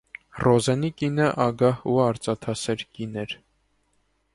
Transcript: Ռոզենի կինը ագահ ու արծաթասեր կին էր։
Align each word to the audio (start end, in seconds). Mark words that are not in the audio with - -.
Ռոզենի 0.43 0.89
կինը 1.01 1.27
ագահ 1.47 1.85
ու 1.93 2.01
արծաթասեր 2.07 2.87
կին 2.99 3.25
էր։ 3.27 3.41